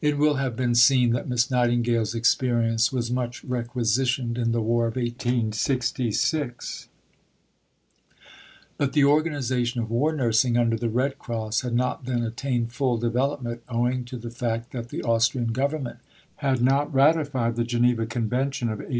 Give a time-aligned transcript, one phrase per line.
[0.03, 4.87] It will have been seen that Miss Nightingale's experience was much requisitioned in the War
[4.87, 6.87] of 1866;
[8.79, 12.97] but the organization of war nursing under the Red Cross had not then attained full
[12.97, 15.99] development owing to the fact that the Austrian Government
[16.37, 18.89] had not ratified the Geneva Convention of 1864.